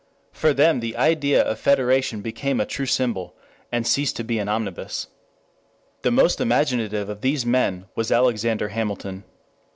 [0.31, 3.35] For them the idea of federation became a true symbol,
[3.71, 5.09] and ceased to be an omnibus.
[6.01, 9.25] The most imaginative of these men was Alexander Hamilton.